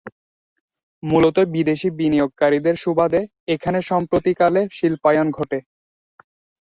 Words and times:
মূলত 1.03 1.37
বিদেশী 1.53 1.89
বিনিয়োগকারীদের 1.99 2.75
সুবাদে 2.75 3.21
এখানে 3.47 3.79
সাম্প্রতিককালে 3.89 4.61
শিল্পায়ন 4.77 5.27
ঘটে। 5.31 5.59